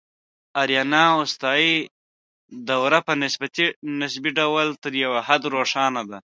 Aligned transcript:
د 0.03 0.03
آریانا 0.61 1.03
اوستایي 1.19 1.75
دوره 2.69 2.99
په 3.07 3.13
نسبي 4.01 4.31
ډول 4.39 4.67
تر 4.83 4.93
یو 5.03 5.11
حده 5.27 5.47
روښانه 5.55 6.01
ده 6.09 6.17